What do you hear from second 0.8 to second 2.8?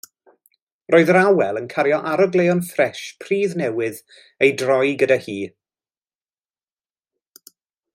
Roedd yr awel yn cario arogleuon